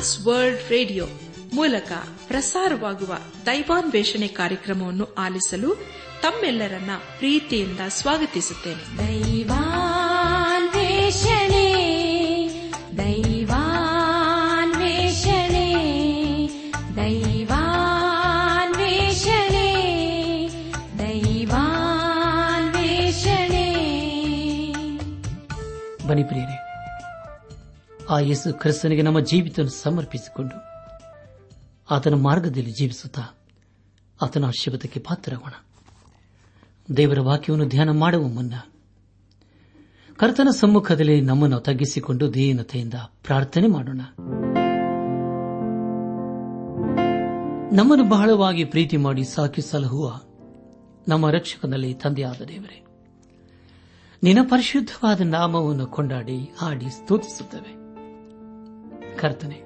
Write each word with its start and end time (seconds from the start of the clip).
ಟ್ರಾನ್ಸ್ 0.00 0.26
World 0.26 0.70
radio 0.70 1.04
ಮೂಲಕ 1.54 1.92
ಪ್ರಸಾರವಾಗುವ 2.26 3.18
ದೈವಾನ್ವೇಷಣೆ 3.46 4.28
ಕಾರ್ಯಕ್ರಮವನ್ನು 4.28 5.14
ಆಲಿಸಲು 5.14 5.74
ತಮ್ಮೆಲ್ಲರನ್ನ 6.22 6.90
ಪ್ರೀತಿಯಿಂದ 7.18 7.80
ಸ್ವಾಗತಿಸುತ್ತೇನೆ. 7.88 8.98
ದೈವಾನ್ವೇಷಣೆ 8.98 9.92
ದೈವಾನ್ವೇಷಣೆ 12.98 13.66
ದೈವಾನ್ವೇಷಣೆ 16.96 17.58
ದೈವಾನ್ವೇಷಣೆ. 20.98 21.88
ಪ್ರಿಯರೇ 26.28 26.59
ಆ 28.10 28.18
ಯೇಸು 28.18 28.58
ಕ್ರಿಸ್ತನಿಗೆ 28.58 29.02
ನಮ್ಮ 29.02 29.20
ಜೀವಿತ 29.20 29.60
ಸಮರ್ಪಿಸಿಕೊಂಡು 29.60 30.56
ಆತನ 31.90 32.14
ಮಾರ್ಗದಲ್ಲಿ 32.14 32.72
ಜೀವಿಸುತ್ತಾ 32.72 33.22
ಆತನ 34.22 34.44
ಆಶೀರ್ವಾದಕ್ಕೆ 34.44 35.00
ಪಾತ್ರರಾಗೋಣ. 35.00 35.52
ದೇವರ 36.96 37.20
ವಾಕ್ಯವನ್ನು 37.20 37.68
ಧ್ಯಾನ 37.68 37.90
ಮಾಡುವ 37.90 38.28
ಮುನ್ನ 38.28 38.54
ಕರ್ತನ 40.16 40.48
ಸಮ್ಮುಖದಲ್ಲಿ 40.50 41.20
ನಮ್ಮನ್ನು 41.20 41.60
ತಗ್ಗಿಸಿಕೊಂಡು 41.60 42.34
ದೀನತೆಯಿಂದ 42.34 42.94
ಪ್ರಾರ್ಥನೆ 43.26 43.66
ಮಾಡೋಣ. 43.66 44.00
ನಮ್ಮನ್ನು 47.72 48.08
ಬಹಳವಾಗಿ 48.08 48.64
ಪ್ರೀತಿ 48.64 48.96
ಮಾಡಿ 48.96 49.24
ಸಾಕಿ 49.24 49.62
ಸಲಹುವ 49.62 50.20
ನಮ್ಮ 51.08 51.30
ರಕ್ಷಕನಲ್ಲಿ 51.30 51.94
ತಂದೆಯಾದ 51.94 52.40
ದೇವರೇ, 52.48 52.86
ನಿನ್ನ 54.22 54.48
ಪರಿಶುದ್ಧವಾದ 54.48 55.20
ನಾಮವನ್ನು 55.20 55.86
ಕೊಂಡಾಡಿ 55.86 56.38
ಹಾಡಿ 56.58 56.90
ಸ್ತುತಿಸುತ್ತವೆ. 56.90 57.79
ಕರ್ತನೆ. 59.20 59.58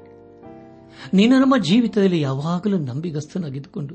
ನೀನು 1.14 1.38
ನಮ್ಮ 1.38 1.56
ಜೀವಿತದಲ್ಲಿ 1.56 2.20
ಯಾವಾಗಲೂ 2.20 2.78
ನಂಬಿಗಸ್ತನಾಗಿದ್ದುಕೊಂಡು 2.78 3.94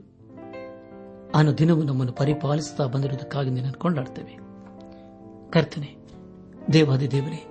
ಅನು 1.36 1.58
ದಿನವೂ 1.58 1.84
ನಮ್ಮನ್ನು 1.84 2.14
ಪರಿಪಾಲಿಸುತ್ತಾ 2.14 2.86
ಬಂದಿರುವುದಕ್ಕಾಗಿ 2.86 3.50
ನಿನ್ನನ್ನು 3.50 3.80
ಕೊಂಡಾಡ್ತೇವೆ 3.80 4.50
ಕರ್ತನೆ, 5.52 5.96
ದೇವಾದಿ 6.74 7.12
ದೇವರೇ, 7.12 7.42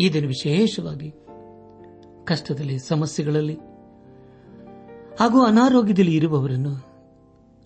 ಈ 0.00 0.12
ದಿನ 0.12 0.26
ವಿಶೇಷವಾಗಿ 0.26 1.10
ಕಷ್ಟದಲ್ಲಿ, 2.24 2.78
ಸಮಸ್ಯೆಗಳಲ್ಲಿ 2.78 3.54
ಹಾಗೂ 5.20 5.42
ಅನಾರೋಗ್ಯದಲ್ಲಿ 5.42 6.16
ಇರುವವರನ್ನು 6.16 6.72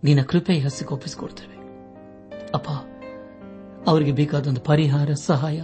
ನಿನ್ನ 0.05 0.23
ಕೃಪೆ 0.23 0.59
ಹಸಿಗೆ 0.59 0.95
ಒಪ್ಪಿಸಿಕೊಡ್ತೇವೆ. 0.95 1.57
ಅಪ್ಪ, 2.55 2.71
ಅವರಿಗೆ 3.89 4.13
ಬೇಕಾದ 4.13 4.47
ಪರಿಹಾರ, 4.65 5.13
ಸಹಾಯ, 5.13 5.63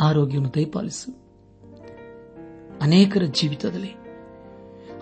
ಆರೋಗ್ಯವನ್ನು 0.00 0.54
ದಯಪಾಲಿಸು. 0.54 1.17
ಅನೇಕರ 2.82 3.22
ಜೀವಿತದಲ್ಲಿ 3.22 3.92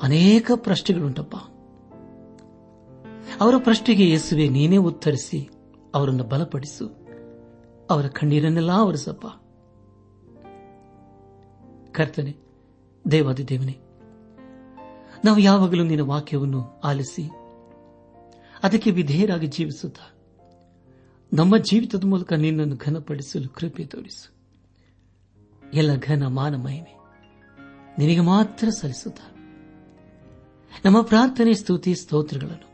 ಅನೇಕ 0.02 0.50
ಪ್ರಶ್ನೆಗಳುಂಟಪ್ಪ. 0.56 1.36
ಅವರ 3.40 3.54
ಪ್ರಶ್ನೆಗೆ 3.58 4.10
ಯೇಸುವೆ 4.10 4.48
ನೀನೇ 4.48 4.76
ಉತ್ತರಿಸಿ, 4.76 5.50
ಅವರನ್ನು 5.94 6.24
ಬಲಪಡಿಸು. 6.24 6.86
ಅವರ 7.90 8.06
ಕಣ್ಣೀರನ್ನೆಲ್ಲ 8.06 8.72
ಅವರಿಸಪ್ಪ 8.72 9.26
ಕರ್ತನೆ 11.92 12.36
ದೇವಾದಿ 13.10 13.48
ದೇವನೇ 13.48 13.78
ನಾವು 15.24 15.38
ಯಾವಾಗಲೂ 15.38 15.84
ನಿನ್ನ 15.84 16.02
ವಾಕ್ಯವನ್ನು 16.02 16.80
ಆಲಿಸಿ, 16.84 17.30
ಅದಕ್ಕೆ 18.62 18.90
ವಿಧೇಯರಾಗಿ 18.90 19.46
ಜೀವಿಸುತ್ತಾ, 19.46 20.12
ನಮ್ಮ 21.32 21.56
ಜೀವಿತದ 21.56 22.04
ಮೂಲಕ 22.04 22.32
ನಿನ್ನನ್ನು 22.32 22.76
ಘನಪಡಿಸಲು 22.76 23.48
ಕೃಪೆ 23.48 23.84
ತೋರಿಸು. 23.84 24.36
ಎಲ್ಲ 25.74 25.96
ಘನ 25.96 26.26
ಮಾನ 26.26 26.56
ಮಹಿಮೆ 26.56 26.95
ನಿನಗೆ 27.98 28.20
ಮಾತ್ರ 28.20 28.68
ಸಲ್ಲಿಸುತ್ತ 28.68 29.20
ನಮ್ಮ 30.84 31.02
ಪ್ರಾರ್ಥನೆ, 31.02 31.54
ಸ್ತುತಿ, 31.54 31.94
ಸ್ತೋತ್ರಗಳನ್ನು, 31.94 32.66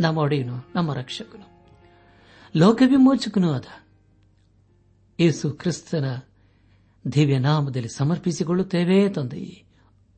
ನಮ್ಮ 0.00 0.18
ಒಡೆಯನು, 0.18 0.68
ನಮ್ಮ 0.74 0.94
ರಕ್ಷಕನು, 0.94 1.48
ಲೋಕವಿಮೋಚಕನೂ 2.56 3.52
ಆದ 3.52 3.64
ಯೇಸು 5.20 5.50
ಕ್ರಿಸ್ತನ 5.50 6.18
ದಿವ್ಯ 7.12 7.38
ನಾಮದಲ್ಲಿ 7.38 7.88
ಸಮರ್ಪಿಸಿಕೊಳ್ಳುತ್ತೇವೆ 7.88 9.08
ತಂದೆಯೇ. 9.08 9.64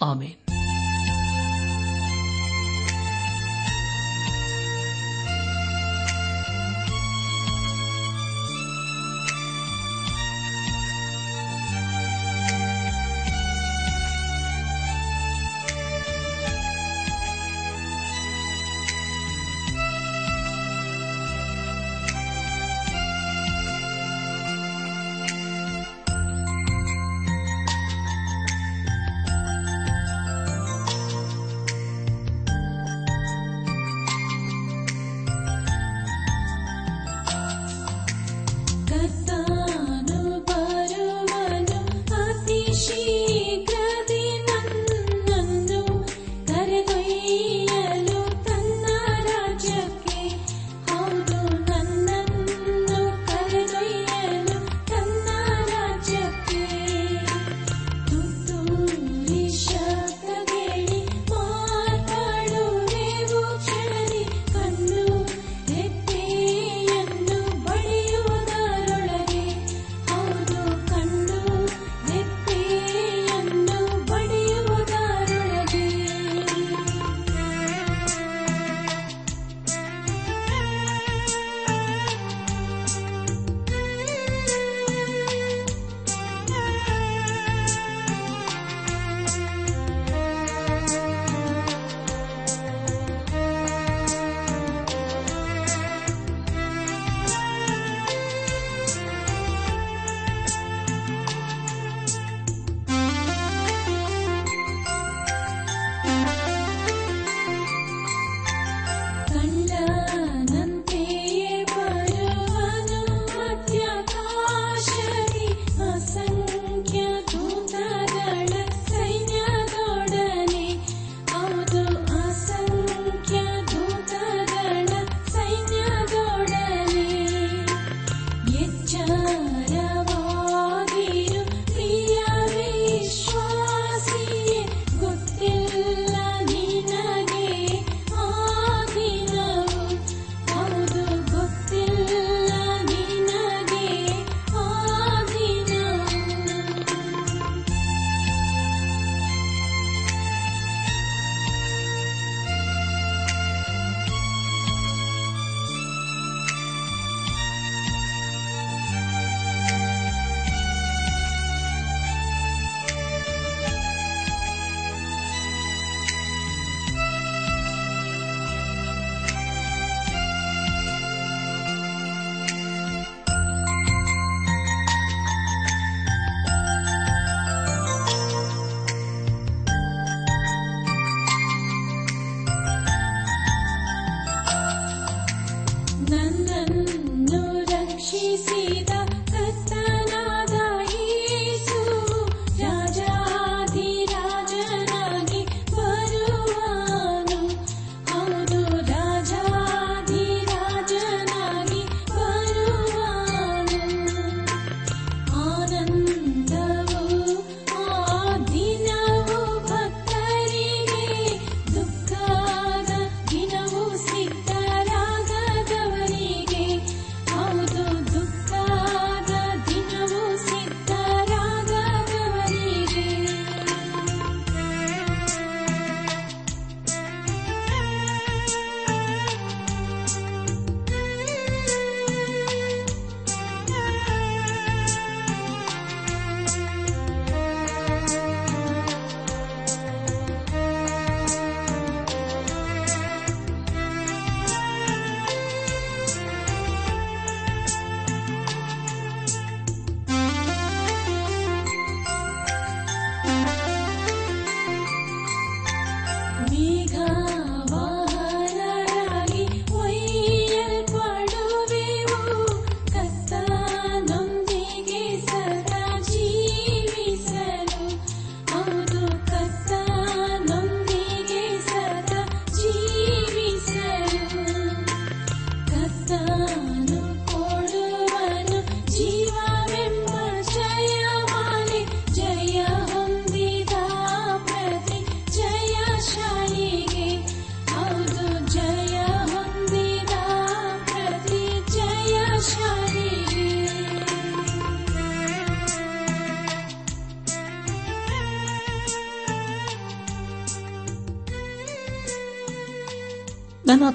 ಆಮೇನ್. 0.03 0.40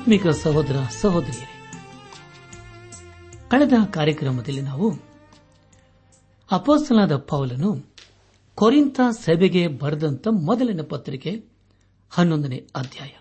ನನ್ನಾತ್ಮಿಕ 0.08 0.34
ಸಹೋದರ 0.36 0.78
ಸಹೋದರಿಯರೇ, 1.02 1.54
ಕಳೆದ 3.50 3.74
ಕಾರ್ಯಕ್ರಮದಲ್ಲಿ 3.94 4.62
ನಾವು 4.62 4.88
ಅಪೋಸ್ತಲಾದ 6.50 7.16
ಪೌಲನು 7.18 7.70
ಕೊರಿಂತ 8.58 9.00
ಸಭೆಗೆ 9.12 9.64
ಬರೆದಂತ 9.68 10.28
ಮೊದಲಿನ 10.32 10.82
ಪತ್ರಿಕೆ 10.82 11.32
ಹನ್ನೊಂದನೇ 12.12 12.60
ಅಧ್ಯಾಯ 12.76 13.14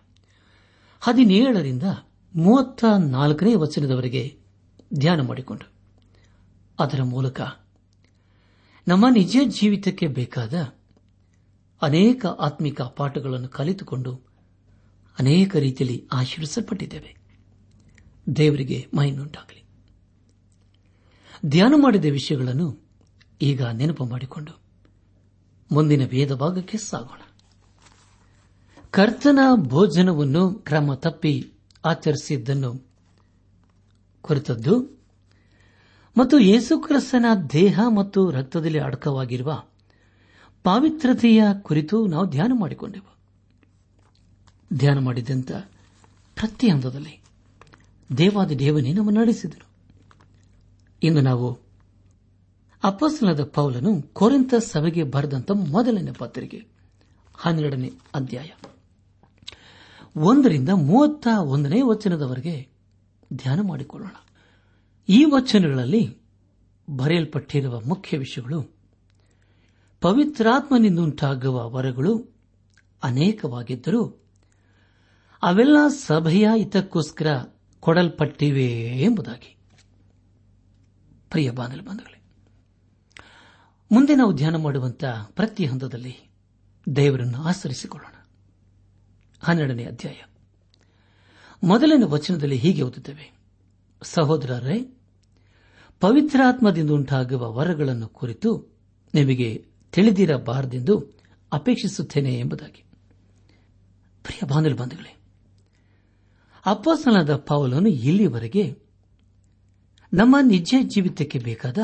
ಹದಿನೇಳರಿಂದ 1.02 1.82
ಮೂವತ್ತ 2.34 2.84
ನಾಲ್ಕನೇ 3.08 3.54
ವಚನದವರೆಗೆ 3.54 4.25
ಧ್ಯಾನ 4.94 5.20
ಮಾಡಿಕೊಂಡು, 5.20 5.66
ಅದರ 6.78 7.02
ಮೂಲಕ 7.02 7.40
ನಮ್ಮ 8.88 9.04
ನಿಜ 9.14 9.36
ಜೀವಿತಕ್ಕೆ 9.46 10.06
ಬೇಕಾದ 10.06 10.54
ಅನೇಕ 11.82 12.26
ಆತ್ಮಿಕ 12.40 12.82
ಪಾಠಗಳನ್ನು 12.82 13.48
ಕಲಿತುಕೊಂಡು 13.48 14.33
ಅನೇಕ 15.19 15.56
ರೀತಿಯಲ್ಲಿ 15.56 16.08
ಆಶೀರ್ವಿಸಲ್ಪಟ್ಟಿದ್ದೇವೆ 16.12 17.16
ದೇವರಿಗೆ 18.37 18.87
ಮೈನುಂಟಾಗಲಿ 18.94 19.64
ಧ್ಯಾನ 21.46 21.75
ಮಾಡಿದ 21.76 22.05
ವಿಷಯಗಳನ್ನು 22.05 22.78
ಈಗ 23.43 23.62
ನೆನಪು 23.62 24.05
ಮಾಡಿಕೊಂಡು 24.05 24.61
ಮುಂದಿನ 25.72 26.06
ಭೇದ 26.06 26.32
ಭಾಗಕ್ಕೆ 26.32 26.78
ಸಾಗೋಣ. 26.78 27.20
ಕರ್ತನ 28.90 29.38
ಭೋಜನವನ್ನು 29.55 30.55
ಕ್ರಮ 30.55 30.94
ತಪ್ಪಿ 30.94 31.52
ಆಚರಿಸಿದ್ದನ್ನು 31.84 32.87
ಕುರಿತದ್ದು 34.22 35.00
ಮತ್ತು 36.19 36.38
ಯೇಸುಕ್ರಿಸ್ತನ 36.38 37.26
ದೇಹ 37.52 37.81
ಮತ್ತು 37.96 38.31
ರಕ್ತದಲ್ಲಿ 38.31 38.78
ಅಡಕವಾಗಿರುವ 38.78 39.62
ಪಾವಿತ್ರತೆಯ 40.62 41.44
ಕುರಿತು 41.62 42.06
ನಾವು 42.06 42.26
ಧ್ಯಾನ 42.26 42.52
ಮಾಡಿಕೊಂಡೆವು. 42.55 43.13
ಧ್ಯಾನ 44.76 44.99
ಮಾಡಿದಂತ 44.99 45.53
ಪ್ರತಿ 46.35 46.69
ಹಂತದಲ್ಲಿ 46.69 47.23
ದೇವಾದಿ 48.19 48.59
ದೇವನೇ 48.59 48.93
ನಮ್ಮ 48.93 49.11
ನಡೆಸಿದರು. 49.11 49.67
ಇಂದು 51.03 51.21
ನಾವು 51.21 51.59
ಅಪ್ಪಸಲದ 52.85 53.44
ಪೌಲನು 53.44 54.03
ಕೊರೆಂತ 54.03 54.55
ಸಭೆಗೆ 54.55 55.03
ಬರೆದಂತ 55.03 55.51
ಮೊದಲನೇ 55.51 56.10
ಪತ್ರಿಕೆ, 56.19 56.67
ಹನ್ನೆರಡನೇ 57.34 57.93
ಅಧ್ಯಾಯ. 58.15 58.48
ಒಂದರಿಂದ 60.17 60.69
ಮೂವತ್ತ 60.69 61.29
ಒಂದನೇ 61.41 61.81
ವಚನದವರೆಗೆ 61.82 62.69
ಧ್ಯಾನ 63.34 63.60
ಮಾಡಿಕೊಳ್ಳೋಣ. 63.60 64.13
ಈ 65.08 65.25
ವಚನಗಳಲ್ಲಿ 65.25 66.17
ಬರೆಯಲ್ಪಟ್ಟಿರುವ 66.91 67.81
ಮುಖ್ಯ 67.81 68.19
ವಿಷಯಗಳು 68.19 68.77
ಪವಿತ್ರಾತ್ಮನಿಂದುಂಟಾಗುವ 70.01 71.70
ವರಗಳು 71.70 72.34
ಅನೇಕವಾಗಿದ್ದರೂ 73.03 74.23
ಅವೆಲ್ಲ 75.44 75.89
ಸಭೆಯ 75.89 76.48
ಹಿತಕ್ಕೋಸ್ಕರ 76.56 77.27
ಕೊಡಲ್ಪಟ್ಟಿವೆ 77.81 78.67
ಎಂಬುದಾಗಿ. 78.79 79.56
ಪ್ರಿಯ 81.31 81.51
ಬಾಂಧಲು 81.51 81.82
ಬಂಧುಗಳೇ, 81.82 82.22
ಮುಂದೆ 83.93 84.15
ನಾವು 84.15 84.32
ಧ್ಯಾನ 84.32 84.56
ಮಾಡುವಂತಹ 84.56 85.31
ಪ್ರತಿ 85.32 85.67
ಹಂತದಲ್ಲಿ 85.67 86.31
ದೇವರನ್ನು 86.96 87.43
ಆಚರಿಸಿಕೊಳ್ಳೋಣ. 87.43 88.27
ಹನ್ನೆರಡನೇ 89.43 89.84
ಅಧ್ಯಾಯ. 89.84 90.22
ಮೊದಲನೇ 91.63 92.05
ವಚನದಲ್ಲಿ 92.05 92.56
ಹೀಗೆ 92.56 92.82
ಓದುತ್ತೇವೆ. 92.82 93.39
ಸಹೋದರರೇ, 94.03 94.96
ಪವಿತ್ರಾತ್ಮದಿಂದ 96.01 96.91
ಉಂಟಾಗುವ 96.91 97.53
ವರಗಳನ್ನು 97.53 98.08
ಕುರಿತು 98.08 98.79
ನಿಮಗೆ 99.15 99.67
ತಿಳಿದಿರಬಾರದೆಂದು 99.93 101.13
ಅಪೇಕ್ಷಿಸುತ್ತೇನೆ 101.53 102.39
ಎಂಬುದಾಗಿ. 102.39 102.84
ಪ್ರಿಯ 104.22 104.46
ಬಾಂಧಲು 104.46 104.77
ಬಂಧುಗಳೇ 104.77 105.17
ಅಪ್ಪಸನಾದ 106.67 107.37
ಪೌಲನು 107.37 107.89
ಇಲ್ಲಿವರೆಗೆ 107.89 108.79
ನಮ್ಮ 110.13 110.37
ನಿಜ 110.43 110.75
ಜೀವಿತಕ್ಕೆ 110.83 111.39
ಬೇಕಾದ 111.39 111.79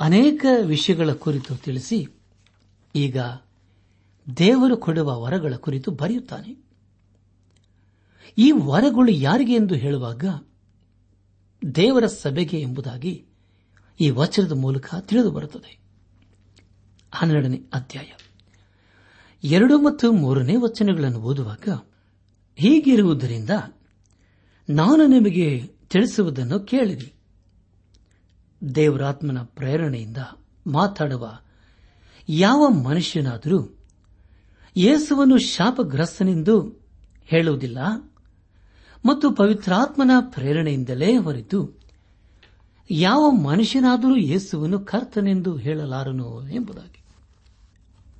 ಅನೇಕ 0.00 0.44
ವಿಷಯಗಳ 0.64 1.12
ಕುರಿತು 1.12 1.56
ತಿಳಿಸಿ, 1.56 2.08
ಈಗ 2.94 3.18
ದೇವರು 4.36 4.76
ಕೊಡುವ 4.76 5.22
ವರಗಳ 5.22 5.54
ಕುರಿತು 5.54 5.90
ಬರೆಯುತ್ತಾನೆ. 5.90 6.64
ಈ 8.38 8.50
ವರಗಳು 8.50 9.10
ಯಾರಿಗೆ 9.10 9.54
ಎಂದು 9.54 9.74
ಹೇಳುವಾಗ 9.74 10.24
ದೇವರ 11.74 12.06
ಸಭೆಗೆ 12.06 12.60
ಎಂಬುದಾಗಿ 12.60 13.26
ಈ 14.00 14.10
ವಚನದ 14.10 14.52
ಮೂಲಕ 14.52 14.94
ತಿಳಿದು 14.94 15.30
ಬರುತ್ತದೆ. 15.30 15.78
ಹನ್ನೆರಡನೇ 17.14 17.60
ಅಧ್ಯಾಯ. 17.72 18.10
ಎರಡು 19.44 19.78
ಮತ್ತು 19.78 20.12
ಮೂರನೇ 20.12 20.56
ವಚನಗಳನ್ನು 20.56 21.18
ಓದುವಾಗ 21.18 21.68
ಹೀಗಿರುವುದರಿಂದ 22.56 23.50
ನಾನು 24.68 25.06
ನಿಮಗೆ 25.06 25.66
ತಿಳಿಸುವುದನ್ನು 25.90 26.60
ಕೇಳಿರಿ. 26.60 27.12
ದೇವರಾತ್ಮನ 28.74 29.42
ಪ್ರೇರಣೆಯಿಂದ 29.42 30.16
ಮಾತಾಡುವ 30.66 31.38
ಯಾವ 32.28 32.68
ಮನುಷ್ಯನಾದರೂ 32.68 33.78
ಯೇಸುವನ್ನು 34.76 35.38
ಶಾಪಗ್ರಸ್ತನೆಂದು 35.38 36.80
ಹೇಳುವುದಿಲ್ಲ 37.24 37.78
ಮತ್ತು 39.04 39.30
ಪವಿತ್ರಾತ್ಮನ 39.30 40.10
ಪ್ರೇರಣೆಯಿಂದಲೇ 40.20 41.16
ಹೊರತು 41.16 41.80
ಯಾವ 42.90 43.30
ಮನುಷ್ಯನಾದರೂ 43.30 44.16
ಯೇಸುವನ್ನು 44.16 44.80
ಕರ್ತನೆಂದು 44.80 45.56
ಹೇಳಲಾರನು 45.56 46.48
ಎಂಬುದಾಗಿ. 46.48 47.02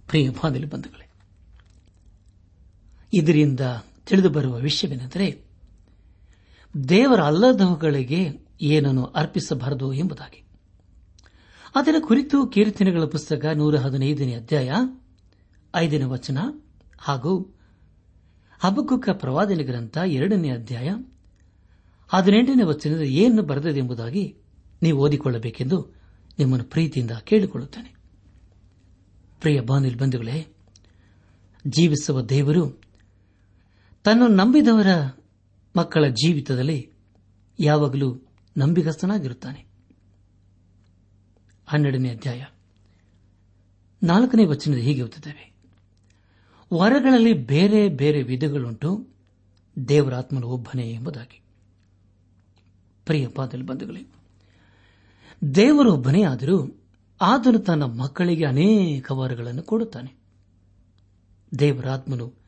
ಪ್ರಿಯ 0.09 0.31
ಬಂಧುಗಳೇ, 0.31 1.09
ಇದರಿಂದ 3.13 3.61
ತಿಳಿದು 4.07 4.31
ಬರುವ 4.31 4.59
ವಿಷಯವೇನೆಂದರೆ 4.59 5.45
ದೇವರ 6.89 7.21
ಅಲ್ಲದವುಗಳಿಗೆ 7.21 8.47
ಏನನ್ನು 8.61 9.05
ಅರ್ಪಿಸಬಾರದು 9.05 9.93
ಎಂಬುದಾಗಿ. 9.93 10.45
ಅದರ 11.75 11.95
ಕುರಿತು 12.01 12.47
ಕೀರ್ತನೆಗಳ 12.47 13.05
ಪುಸ್ತಕ 13.05 13.45
ನೂರ 13.55 13.77
ಹದಿನೈದನೇ 13.77 14.35
ಅಧ್ಯಾಯ 14.35 14.71
ಐದನೇ 15.77 16.05
ವಚನ 16.05 16.39
ಹಾಗೂ 16.99 17.57
ಹಬ್ಬಕುಕ್ಕ 18.61 19.11
ಪ್ರವಾದನೆ 19.11 19.63
ಗ್ರಂಥ 19.63 19.99
ಎರಡನೇ 20.07 20.51
ಅಧ್ಯಾಯ 20.51 20.91
ಹದಿನೆಂಟನೇ 22.09 22.63
ವಚನದ 22.63 23.01
ಏನು 23.01 23.43
ಬರೆದಿದೆ 23.43 23.79
ಎಂಬುದಾಗಿ 23.79 24.37
ನೀವು 24.83 25.01
ಓದಿಕೊಳ್ಳಬೇಕೆಂದು 25.01 25.95
ನಿಮ್ಮನ್ನು 26.39 26.65
ಪ್ರೀತಿಯಿಂದ 26.65 27.11
ಕೇಳಿಕೊಳ್ಳುತ್ತೇನೆ. 27.11 27.95
ಪ್ರಿಯ 29.41 29.61
ಬಾನಿಲ್ 29.61 29.99
ಬಂಧುಗಳೇ, 29.99 30.47
ಜೀವಿಸುವ 31.67 32.23
ದೇವರು 32.23 32.90
ತನ್ನ 34.05 34.23
ನಂಬಿದವರ 34.29 34.87
ಮಕ್ಕಳ 35.77 36.05
ಜೀವಿತದಲ್ಲಿ 36.09 36.93
ಯಾವಾಗಲೂ 37.61 38.21
ನಂಬಿಗಸ್ತನಾಗಿರುತ್ತಾನೆ. 38.57 39.67
ಹನ್ನೆರಡನೇ 41.67 42.09
ಅಧ್ಯಾಯ. 42.09 42.45
ನಾಲ್ಕನೇ 44.03 44.45
ವಚನದ 44.45 44.77
ಹೀಗೆ 44.77 45.03
ಓದುತ್ತೇವೆ. 45.03 45.55
ವರಗಳಲ್ಲಿ 46.75 47.33
ಬೇರೆ 47.33 47.89
ಬೇರೆ 47.89 48.23
ವಿಧಗಳುಂಟು 48.23 49.09
ದೇವರಾತ್ಮನ 49.89 50.45
ಒಬ್ಬನೇ 50.45 50.93
ಎಂಬುದಾಗಿ. 50.93 51.43
ಪ್ರಿಯ 53.07 53.29
ಪಾದಲ್ 53.29 53.63
ಬಂಧುಗಳೇ 53.63 54.07
ದೇವರೊಬ್ಬನೇ 55.55 56.23
ಆದರೂ 56.23 56.83
ಆತನು 57.21 57.59
ತನ್ನ 57.59 57.83
ಮಕ್ಕಳಿಗೆ 57.83 58.45
ಅನೇಕ 58.45 59.11
ವರಗಳನ್ನು 59.11 59.63
ಕೊಡುತ್ತಾನೆ. 59.63 60.15
ದೇವರಾತ್ಮನು 61.59 62.40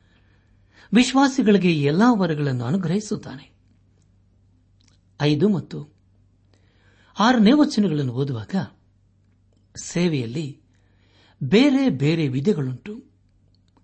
ವಿಶ್ವಾಸಿಗಳಿಗೆ 0.93 1.83
ಎಲ್ಲಾ 1.83 2.13
ವರಗಳನ್ನು 2.13 2.65
ಅನುಗ್ರಹಿಸುತ್ತಾನೆ. 2.65 3.51
ಐದು 5.21 5.49
ಮತ್ತು 5.49 5.89
ಆರನೇ 7.19 7.51
ವಚನಗಳನ್ನು 7.51 8.13
ಓದುವಾಗ 8.13 8.55
ಸೇವೆಯಲ್ಲಿ 9.83 10.61
ಬೇರೆ 11.43 11.89
ಬೇರೆ 11.89 12.27
ವಿಧಗಳುಂಟು. 12.27 13.03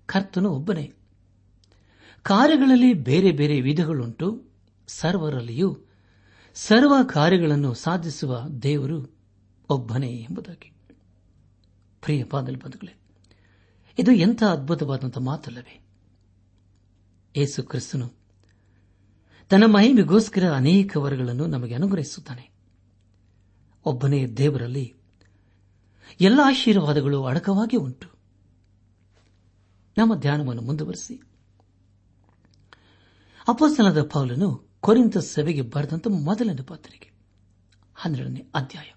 ಕರ್ತನು 0.05 0.49
ಒಬ್ಬನೇ. 0.49 0.93
ಕಾರ್ಯಗಳಲ್ಲಿ 2.23 2.93
ಬೇರೆ 2.93 3.31
ಬೇರೆ 3.31 3.61
ವಿಧಗಳುಂಟು. 3.61 4.49
ಸರ್ವರಲ್ಲಿಯೂ 4.87 5.77
ಸರ್ವ 6.53 6.93
ಕಾರ್ಯಗಳನ್ನು 7.13 7.73
ಸಾಧಿಸುವ 7.73 8.47
ದೇವರು 8.47 9.15
ಒಬ್ಬನೇ 9.69 10.09
ಎಂಬುದಾಗಿ. 10.09 10.73
ಪ್ರಿಯ 12.01 12.23
ಪಾದಲ್ 12.23 12.57
ಬಂಧುಗಳೇ, 12.57 12.99
ಇದು 13.99 14.11
ಎಂಥ 14.11 14.43
ಅದ್ಭುತವಾದಂಥ 14.43 15.17
ಮಾತಲ್ಲವೇ? 15.17 15.88
ಯೇಸು 17.37 17.63
ಕ್ರಿಸ್ತನು. 17.63 18.13
ತನ್ನ 19.49 19.63
ಮಹಿಮೆಗೋಸ್ಕರ 19.65 20.51
ಅನೇಕ 20.51 20.97
ವರಗಳನ್ನು 20.97 21.45
ನಮಗೆ 21.45 21.73
ಅನುಗ್ರಹಿಸುತ್ತಾನೆ. 21.73 22.51
ಒಬ್ಬನೇ 23.85 24.27
ದೇವರಲ್ಲಿ 24.27 24.93
ಎಲ್ಲ 26.21 26.39
ಆಶೀರ್ವಾದಗಳು 26.45 27.25
ಅಡಕವಾಗಿ 27.25 27.77
ಉಂಟು. 27.77 28.07
ನಮ್ಮ 29.97 30.15
ಧ್ಯಾನವನ್ನು 30.15 30.61
ಮುಂದುವರೆಸಿ. 30.61 31.21
ಅಪಸನದ 33.47 34.03
ಪೌಲನು 34.03 34.69
ಕೊರಿಂತ 34.79 35.17
ಸಭೆಗೆ 35.17 35.61
ಬರೆದಂತ 35.61 36.07
ಮೊದಲನೇ 36.07 36.63
ಪಾತ್ರಿಕೆ, 36.63 37.11
ಹನ್ನೆರಡನೇ 37.95 38.45
ಅಧ್ಯಾಯ. 38.55 38.91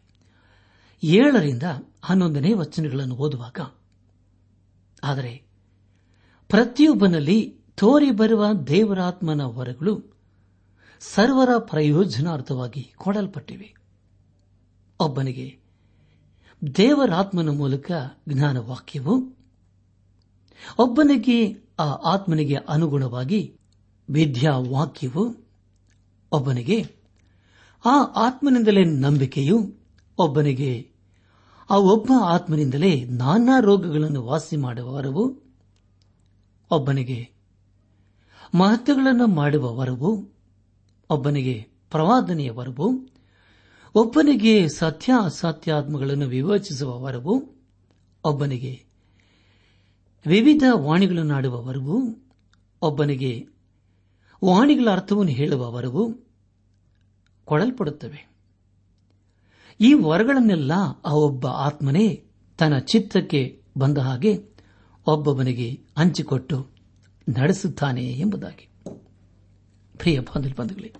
ಏಳರಿಂದ 1.02 1.62
ಹನ್ನೊಂದನೇ 2.04 2.52
ವಚನಗಳನ್ನು 2.52 3.16
ಓದುವಾಗ, 3.16 3.58
ಆದರೆ 5.04 5.46
ಪ್ರತಿಯೊಬ್ಬನಲ್ಲಿ 6.48 7.61
ತೋರಿ 7.76 8.10
ಬರುವ 8.10 8.52
ದೇವರಾತ್ಮನ 8.52 9.40
ವರಗಳು 9.40 10.12
ಸರ್ವರ 11.00 11.48
ಪ್ರಯೋಜನಾರ್ಥವಾಗಿ 11.58 12.92
ಕೊಡಲ್ಪಟ್ಟಿವೆ. 12.96 13.74
ಒಬ್ಬನಿಗೆ 15.00 15.58
ದೇವರಾತ್ಮನ 16.76 17.48
ಮೂಲಕ 17.48 17.92
ಜ್ಞಾನವಾಕ್ಯವು, 18.28 19.14
ಒಬ್ಬನಿಗೆ 20.78 21.52
ಆ 21.78 21.84
ಆತ್ಮನಿಗೆ 21.84 22.54
ಅನುಗುಣವಾಗಿ 22.54 23.56
ವಿದ್ಯಾವಾಕ್ಯವು, 24.10 25.34
ಒಬ್ಬನಿಗೆ 26.32 26.82
ಆ 27.84 28.02
ಆತ್ಮನಿಂದಲೇ 28.16 28.84
ನಂಬಿಕೆಯು, 28.84 29.74
ಒಬ್ಬನಿಗೆ 30.18 30.90
ಆ 31.70 31.76
ಒಬ್ಬ 31.76 32.12
ಆತ್ಮನಿಂದಲೇ 32.24 33.04
ನಾನಾ 33.04 33.60
ರೋಗಗಳನ್ನು 33.60 34.22
ವಾಸಿ 34.22 34.56
ಮಾಡುವ 34.56 34.94
ವರವು 34.94 35.42
ಒಬ್ಬನಿಗೆ 36.70 37.31
ಮಹತ್ವಗಳನ್ನು 38.54 39.26
ಮಾಡುವ 39.26 39.76
ವರವು, 39.76 40.28
ಒಬ್ಬನಿಗೆ 41.10 41.66
ಪ್ರವಾದನೆಯ 41.90 42.50
ವರವು, 42.50 43.08
ಒಬ್ಬನಿಗೆ 43.94 44.68
ಸತ್ಯ 44.68 45.12
ಅಸತ್ಯಾತ್ಮಗಳನ್ನು 45.22 46.26
ವಿವೇಚಿಸುವ 46.26 47.02
ವರವು, 47.02 47.54
ಒಬ್ಬನಿಗೆ 48.24 48.84
ವಿವಿಧ 50.26 50.62
ವಾಣಿಗಳನ್ನಾಡುವ 50.72 51.64
ವರವು, 51.64 52.18
ಒಬ್ಬನಿಗೆ 52.82 53.46
ವಾಣಿಗಳ 54.44 54.90
ಅರ್ಥವನ್ನು 54.90 55.32
ಹೇಳುವ 55.32 55.72
ವರವು 55.72 56.14
ಕೊಡಲ್ಪಡುತ್ತವೆ. 57.44 58.32
ಈ 59.80 59.92
ವರಗಳನ್ನೆಲ್ಲ 59.92 60.72
ಆ 61.04 61.12
ಒಬ್ಬ 61.12 61.46
ಆತ್ಮನೇ 61.46 62.24
ತನ್ನ 62.58 62.78
ಚಿತ್ತಕ್ಕೆ 62.78 63.62
ಬಂದ 63.76 63.98
ಹಾಗೆ 63.98 64.44
ಒಬ್ಬೊಬ್ಬನಿಗೆ 65.06 65.70
ಹಂಚಿಕೊಟ್ಟು 65.98 66.71
ನಡೆಸುತ್ತಾನೆ 67.28 68.04
ಎಂಬುದಾಗಿ. 68.04 68.68
ಪ್ರಿಯ 69.98 70.20
ಬಂಧುಗಳೇ, 70.58 70.92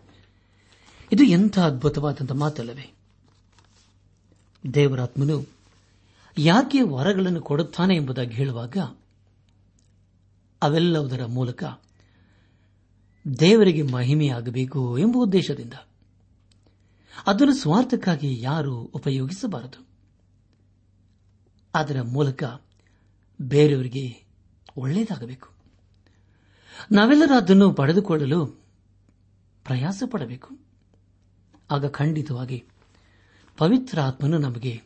ಇದು 1.13 1.25
ಎಂಥ 1.25 1.59
ಅದ್ಭುತವಾದಂಥ 1.59 2.33
ಮಾತಲ್ಲವೇ? 2.33 2.95
ದೇವರಾತ್ಮನು 4.75 5.47
ಯಾಕೆ 6.39 6.81
ವರಗಳನ್ನು 6.81 7.41
ಕೊಡುತ್ತಾನೆ 7.41 7.97
ಎಂಬುದಾಗಿ 7.97 8.35
ಹೇಳುವಾಗ, 8.35 8.77
ಅವೆಲ್ಲವುದರ 10.63 11.25
ಮೂಲಕ 11.25 11.65
ದೇವರಿಗೆ 13.41 13.83
ಮಹಿಮೆಯಾಗಬೇಕು 13.83 14.99
ಎಂಬ 14.99 15.17
ಉದ್ದೇಶದಿಂದ. 15.17 15.73
ಅದನ್ನು 17.27 17.55
ಸ್ವಾರ್ಥಕ್ಕಾಗಿ 17.55 18.41
ಯಾರು 18.41 18.77
ಉಪಯೋಗಿಸಬಾರದು. 18.77 19.87
ಅದರ 21.75 22.03
ಮೂಲಕ 22.03 22.45
ಬೇರೆಯವರಿಗೆ 23.43 24.25
ಒಳ್ಳೆಯದಾಗಬೇಕು. 24.77 25.52
ನಾವೆಲ್ಲರೂ 26.93 27.35
ಅದನ್ನು 27.35 27.73
ಪಡೆದುಕೊಳ್ಳಲು 27.73 28.47
ಪ್ರಯಾಸ 29.65 30.03
ಪಡಬೇಕು 30.11 30.59
ಆಗ 31.71 31.87
ಖಂಡಿತವಾಗಿ 31.87 32.65
ಪವಿತ್ರ 33.59 34.01
ಆತ್ಮನು 34.01 34.39
ನಮಗೆ 34.39 34.83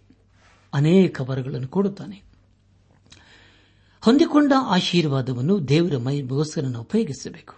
ಅನೇಕ 0.74 1.20
ವರಗಳನ್ನು 1.20 1.68
ಕೊಡುತ್ತಾನೆ. 1.68 2.22
ಹೊಂದಿಕೊಂಡ 4.00 4.52
ಆಶೀರ್ವಾದವನ್ನು 4.60 5.68
ದೇವರ 5.68 5.96
ಮೈಗೋಸ್ಕರ 5.96 6.64
ಉಪಯೋಗಿಸಬೇಕು. 6.78 7.54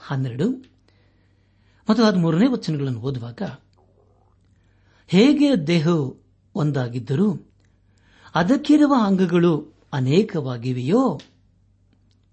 ಹನ್ನೆರಡು 0.00 0.50
ಮತ್ತು 1.90 2.04
ಹದಿಮೂರನೇ 2.04 2.46
ವಚನಗಳನ್ನು 2.46 3.00
ಓದುವಾಗ, 3.00 3.42
ಹೇಗೆ 5.06 5.66
ದೇಹವು 5.66 6.16
ಒಂದಾಗಿದ್ದರೂ 6.54 7.40
ಅದಕ್ಕಿರುವ 8.34 8.94
ಅಂಗಗಳು 9.06 9.72
ಅನೇಕವಾಗಿವೆಯೋ 9.92 11.20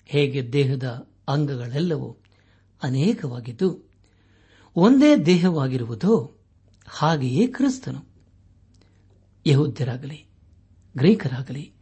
ಹೇಗೆ 0.07 0.53
ದೇಹದ 0.53 1.07
ಅಂಗಗಳೆಲ್ಲವೂ 1.27 2.17
ಅನೇಕವಾಗಿದ್ದು 2.83 3.89
ಒಂದೇ 4.75 5.17
ದೇಹವಾಗಿರುವುದೋ 5.17 6.37
ಹಾಗೆಯೇ 6.87 7.47
ಕ್ರಿಸ್ತನು. 7.47 8.05
ಯಹುದ್ಯರಾಗಲಿ, 9.47 10.25
ಗ್ರೀಕರಾಗಲಿ, 10.97 11.73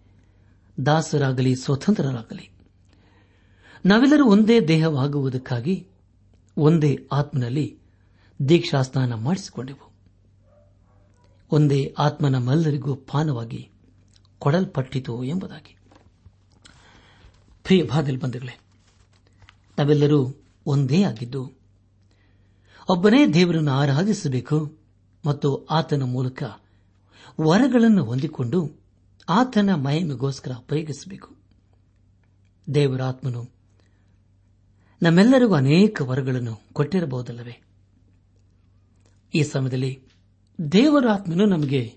ದಾಸರಾಗಲಿ, 0.86 1.56
ಸ್ವತಂತ್ರರಾಗಲಿ, 1.56 2.52
ನಾವೆಲ್ಲರೂ 3.86 4.26
ಒಂದೇ 4.26 4.60
ದೇಹವಾಗುವುದಕ್ಕಾಗಿ 4.60 5.88
ಒಂದೇ 6.58 7.08
ಆತ್ಮನಲ್ಲಿ 7.12 7.80
ದೀಕ್ಷಾಸ್ನಾನ 8.50 9.14
ಮಾಡಿಸಿಕೊಂಡೆವು. 9.14 9.92
ಒಂದೇ 11.52 11.96
ಆತ್ಮನ 11.98 12.38
ಮಲ್ಲರಿಗೂ 12.38 12.96
ಪಾನವಾಗಿ 12.96 13.72
ಕೊಡಲ್ಪಟ್ಟಿತು 14.40 15.24
ಎಂಬುದಾಗಿ. 15.24 15.78
ಪ್ರಿಯ 17.66 17.84
ಬಾದಲ್ 17.84 18.18
ಬಂಧುಗಳೇ, 18.18 18.60
ನಾವೆಲ್ಲರೂ 19.78 20.36
ಒಂದೇ 20.66 21.04
ಆಗಿದ್ದು, 21.04 21.52
ಒಬ್ಬನೇ 22.90 23.28
ದೇವರನ್ನು 23.28 23.72
ಆರಾಧಿಸಬೇಕು 23.72 24.78
ಮತ್ತು 25.26 25.66
ಆತನ 25.66 26.04
ಮೂಲಕ 26.04 26.44
ವರಗಳನ್ನು 27.42 28.04
ಹೊಂದಿಕೊಂಡು 28.04 28.60
ಆತನ 29.30 29.70
ಮಹಿಮೆಗೋಸ್ಕರ 29.76 30.52
ಉಪಯೋಗಿಸಬೇಕು. 30.52 31.36
ದೇವರಾತ್ಮನು 32.74 33.52
ನಮ್ಮೆಲ್ಲರಿಗೂ 35.02 35.54
ಅನೇಕ 35.54 36.02
ವರಗಳನ್ನು 36.02 36.62
ಕೊಟ್ಟಿರಬಹುದಲ್ಲವೇ? 36.74 37.62
ಈ 39.34 39.44
ಸಮಯದಲ್ಲಿ 39.44 40.00
ದೇವರಾತ್ಮನು 40.72 41.46
ನಮಗೆ 41.46 41.94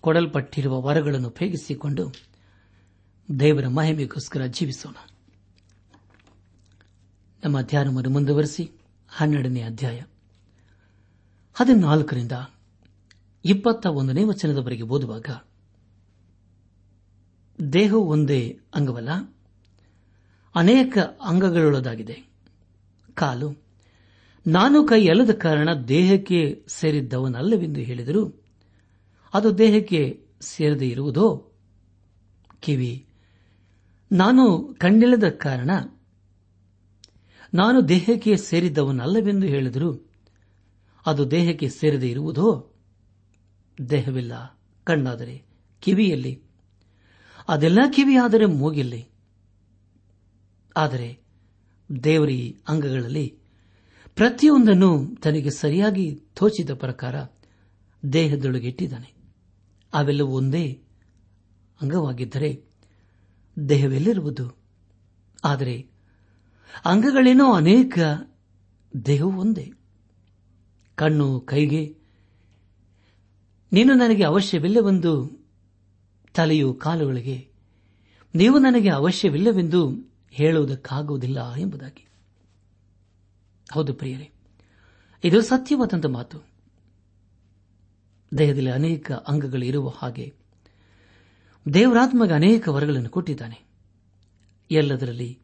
ಕೊಡಲ್ಪಟ್ಟಿರುವ 0.00 0.80
ವರಗಳನ್ನು 0.80 1.28
ಉಪಯೋಗಿಸಿಕೊಂಡು 1.28 2.29
ದೇವರ 3.38 3.68
ಮಹಿಮೆಗೋಸ್ಕರ 3.68 4.46
ಜೀವಿಸೋಣ. 4.46 4.94
ನಮ್ಮ 7.44 7.60
ಧ್ಯಾನವನ್ನು 7.60 8.10
ಮುಂದುವರೆಸಿ 8.10 8.70
ಹನ್ನೆರಡನೇ 9.08 9.62
ಅಧ್ಯಾಯ. 9.62 10.00
ಹದಿನಾಲ್ಕರಿಂದ 11.54 12.32
ಇಪ್ಪತ್ತ 13.44 13.86
ಒಂದನೇ 13.86 14.24
ವಚನದವರೆಗೆ 14.24 14.82
ಓದುವಾಗ, 14.82 15.28
ದೇಹ 17.72 17.94
ಒಂದೇ 17.94 18.60
ಅಂಗವಲ್ಲ, 18.74 19.08
ಅನೇಕ 20.54 20.98
ಅಂಗಗಳುಳ್ಳದಾಗಿದೆ 21.22 22.16
ಕಾಲು, 23.14 23.62
ನಾನು 24.46 24.86
ಕೈ 24.86 25.08
ಅಲ್ಲದ 25.08 25.30
ಕಾರಣ 25.30 25.68
ದೇಹಕ್ಕೆ 25.88 26.64
ಸೇರಿದ್ದವನಲ್ಲವೆಂದು 26.68 27.80
ಹೇಳಿದರು, 27.80 28.42
ಅದು 29.34 29.58
ದೇಹಕ್ಕೆ 29.58 30.26
ಸೇರದೇ 30.40 30.88
ಇರುವುದೋ? 30.88 31.52
ಕಿವಿ 32.60 33.06
ನಾನು 34.12 34.74
ಕಣ್ಣಿಲ್ಲದ 34.78 35.28
ಕಾರಣ 35.28 35.70
ನಾನು 37.54 37.88
ದೇಹಕ್ಕೆ 37.88 38.36
ಸೇರಿದ್ದವನಲ್ಲವೆಂದು 38.36 39.46
ಹೇಳಿದರು 39.46 40.10
ಅದು 41.06 41.30
ದೇಹಕ್ಕೆ 41.30 41.68
ಸೇರದೆ 41.68 42.10
ಇರುವುದೋ? 42.10 42.74
ದೇಹವಿಲ್ಲ, 43.90 44.60
ಕಣ್ಣಾದರೆ, 44.84 45.42
ಕಿವಿಯಲ್ಲಿ. 45.80 46.42
ಅದೆಲ್ಲ 47.48 47.78
ಕಿವಿಯಾದರೆ 47.92 48.46
ಮೂಗಿಲ್ಲಿ. 48.46 49.08
ಆದರೆ 50.76 51.18
ದೇವರಿ 52.04 52.58
ಅಂಗಗಳಲ್ಲಿ 52.68 53.38
ಪ್ರತಿಯೊಂದನ್ನು 54.14 55.16
ತನಗೆ 55.16 55.50
ಸರಿಯಾಗಿ 55.50 56.14
ತೋಚಿದ 56.14 56.70
ಪ್ರಕಾರ 56.70 57.14
ದೇಹದೊಳಗೆ 58.12 58.68
ಇಟ್ಟಿದ್ದಾನೆ. 58.68 59.14
ಅವೆಲ್ಲವೂ 59.94 60.36
ಒಂದೇ 60.36 60.82
ಅಂಗವಾಗಿದ್ದರೆ 61.82 62.69
ದೇಹವೆಲ್ಲಿರುವುದು? 63.68 64.56
ಆದರೆ 65.44 65.86
ಅಂಗಗಳೇನೋ 66.84 67.52
ಅನೇಕ 67.52 67.98
ದೇಹವು 69.06 69.40
ಒಂದೇ. 69.40 69.72
ಕಣ್ಣು, 70.94 71.40
ಕೈಗೆ. 71.40 71.98
ನೀನು 73.72 73.94
ನನಗೆ 73.94 74.22
ಅವಶ್ಯವಿಲ್ಲವೆಂದು 74.24 75.40
ತಲೆಯು 76.34 76.74
ಕಾಲುಗಳಿಗೆ. 76.74 77.50
ನೀವು 78.34 78.58
ನನಗೆ 78.58 78.88
ಅವಶ್ಯವಿಲ್ಲವೆಂದು 78.88 80.10
ಹೇಳುವುದಕ್ಕಾಗುವುದಿಲ್ಲ 80.30 81.54
ಎಂಬುದಾಗಿ. 81.54 82.08
ಹೌದು 83.72 83.94
ಪ್ರಿಯರೇ, 83.94 84.30
ಇದು 85.24 85.42
ಸತ್ಯವಾದಂತಹ 85.42 86.08
ಮಾತು. 86.08 86.38
ದೇಹದಲ್ಲಿ 88.38 88.70
ಅನೇಕ 88.70 89.12
ಅಂಗಗಳು 89.12 89.64
ಇರುವ 89.64 89.88
ಹಾಗೆ 89.88 90.39
ದೇವರಾತ್ಮಗೆ 91.74 92.32
ಅನೇಕ 92.32 92.68
ವರಗಳನ್ನು 92.68 93.08
ಕೊಟ್ಟಿದ್ದಾನೆ. 93.08 93.70
ಎಲ್ಲದರಲ್ಲಿ 94.70 95.38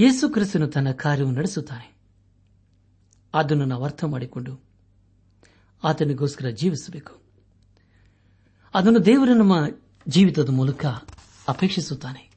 ಯೇಸು 0.00 0.28
ಕ್ರಿಸ್ತನು 0.28 0.66
ತನ್ನ 0.66 0.90
ಕಾರ್ಯವನ್ನು 0.90 1.38
ನಡೆಸುತ್ತಾನೆ. 1.38 1.96
ಅದನ್ನು 3.34 3.64
ನಾವು 3.64 3.84
ಅರ್ಥ 3.84 4.04
ಮಾಡಿಕೊಂಡು 4.04 4.60
ಆತನಿಗೋಸ್ಕರ 5.84 6.48
ಜೀವಿಸಬೇಕು. 6.48 7.22
ಅದನ್ನು 8.74 9.04
ದೇವರು 9.04 9.34
ನಮ್ಮ 9.34 9.66
ಜೀವಿತದ 10.08 10.48
ಮೂಲಕ 10.48 10.86
ಅಪೇಕ್ಷಿಸುತ್ತಾನೆ. 11.48 12.30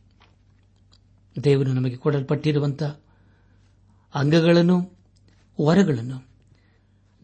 ದೇವರು 1.44 1.74
ನಮಗೆ 1.74 1.98
ಕೊಡಲ್ಪಟ್ಟಿರುವಂತಹ 1.98 3.02
ಅಂಗಗಳನ್ನು, 4.16 4.98
ವರಗಳನ್ನು 5.62 6.28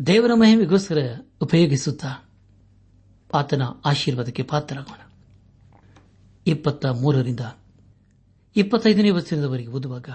ದೇವರ 0.07 0.31
ಮಹಿಮೆಗೋಸ್ಕರ 0.33 1.19
ಉಪಯೋಗಿಸುತ್ತಾ 1.41 2.29
ಆತನ 3.33 3.61
ಆಶೀರ್ವಾದಕ್ಕೆ 3.85 4.43
ಪಾತ್ರರಾಗೋಣ. 4.43 5.10
ಇಪ್ಪತ್ತ 6.45 6.85
ಮೂರರಿಂದ 6.85 7.39
ಇಪ್ಪತ್ತೈದನೇ 8.55 9.09
ವರ್ಷದವರೆಗೆ 9.09 9.67
ಓದುವಾಗ, 9.67 10.07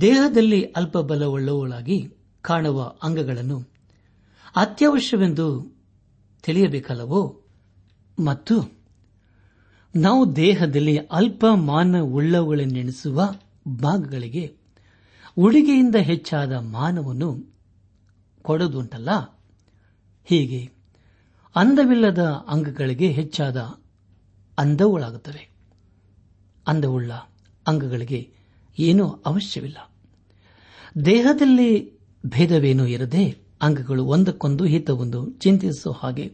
ದೇಹದಲ್ಲಿ 0.00 0.64
ಅಲ್ಪ 0.72 0.98
ಬಲವುಳ್ಳವುಗಳಾಗಿ 0.98 2.08
ಕಾಣುವ 2.42 2.96
ಅಂಗಗಳನ್ನು 3.02 3.58
ಅತ್ಯವಶ್ಯವೆಂದು 4.56 5.46
ತಿಳಿಯಬೇಕಲ್ಲವೋ? 6.42 7.22
ಮತ್ತು 8.18 8.56
ನಾವು 9.94 10.36
ದೇಹದಲ್ಲಿ 10.36 10.98
ಅಲ್ಪ 10.98 11.44
ಮಾನವುಳ್ಳವುಗಳನ್ನೆಣಿಸುವ 11.46 13.20
ಭಾಗಗಳಿಗೆ 13.78 14.56
ಉಡುಗೆಯಿಂದ 15.38 15.94
ಹೆಚ್ಚಾದ 15.94 16.52
ಮಾನವನ್ನು 16.52 17.30
ಕೊಡೋದುಂಟಲ್ಲ 18.42 19.10
ಹೀಗೆ 20.24 20.72
ಅಂದವಿಲ್ಲದ 21.56 22.18
ಅಂಗಗಳಿಗೆ 22.48 23.08
ಹೆಚ್ಚಾದ 23.12 23.56
ಅಂದವುಗಳಾಗುತ್ತವೆ 24.60 25.50
ಅಂದವುಳ್ಳ 26.66 27.12
ಅಂಗಗಳಿಗೆ 27.66 28.30
ಏನೂ 28.78 29.08
ಅವಶ್ಯವಿಲ್ಲ. 29.08 29.90
ದೇಹದಲ್ಲಿ 31.04 31.98
ಭೇದವೇನೂ 32.26 32.86
ಇರದೆ 32.86 33.38
ಅಂಗಗಳು 33.62 34.04
ಒಂದಕ್ಕೊಂದು 34.04 34.64
ಹಿತವೊಂದು 34.64 35.30
ಚಿಂತಿಸುವ 35.30 35.92
ಹಾಗೆ. 35.92 36.32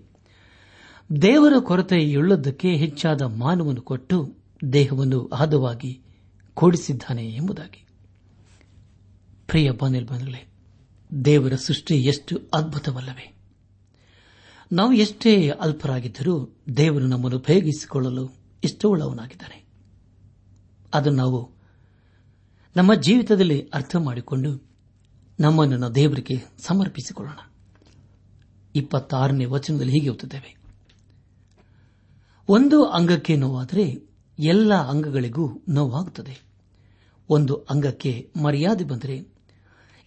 ದೇವರ 1.23 1.53
ಕೊರತೆಯುಳ್ಳದಕ್ಕೆ 1.61 2.77
ಹೆಚ್ಚಾದ 2.77 3.23
ಮಾನವನ್ನು 3.23 3.81
ಕೊಟ್ಟು 3.81 4.35
ದೇಹವನ್ನು 4.73 5.31
ಹದವಾಗಿ 5.35 6.01
ಕೂಡಿಸಿದ್ದಾನೆ 6.55 7.29
ಎಂಬುದಾಗಿ. 7.29 7.87
ಪ್ರಿಯ 9.47 9.71
ದೇವರ 11.25 11.55
ಸೃಷ್ಟಿ 11.55 11.95
ಎಷ್ಟು 11.95 12.41
ಅದ್ಭುತವಲ್ಲವೇ. 12.55 13.36
ನಾವು 14.73 14.93
ಎಷ್ಟೇ 14.93 15.49
ಅಲ್ಪರಾಗಿದ್ದರೂ 15.49 16.57
ದೇವರು 16.77 17.07
ನಮ್ಮನ್ನು 17.07 17.39
ಉಪಯೋಗಿಸಿಕೊಳ್ಳಲು 17.39 18.29
ಇಷ್ಟವುಳ್ಳವನಾಗಿದ್ದಾನೆ 18.65 19.67
ಅದನ್ನು 20.95 21.19
ನಾವು 21.19 21.51
ನಮ್ಮ 22.77 22.95
ಜೀವಿತದಲ್ಲಿ 22.95 23.69
ಅರ್ಥ 23.75 23.97
ಮಾಡಿಕೊಂಡು 23.97 24.71
ನಮ್ಮನ್ನು 25.41 25.95
ದೇವರಿಗೆ 25.95 26.43
ಸಮರ್ಪಿಸಿಕೊಳ್ಳೋಣ. 26.59 27.39
ಇಪ್ಪತ್ತಾರನೇ 28.75 29.45
ವಚನದಲ್ಲಿ 29.45 29.93
ಹೀಗೆ 29.93 30.09
ಓದುತ್ತೇವೆ. 30.09 30.57
ಒಂದು 32.49 32.85
ಅಂಗಕ್ಕೆ 32.85 33.37
ನೋವಾದರೆ 33.37 34.09
ಎಲ್ಲ 34.39 34.75
ಅಂಗಗಳಿಗೂ 34.75 35.65
ನೋವಾಗುತ್ತದೆ. 35.69 36.47
ಒಂದು 37.29 37.55
ಅಂಗಕ್ಕೆ 37.55 38.33
ಮರ್ಯಾದೆ 38.43 38.85
ಬಂದರೆ 38.85 39.27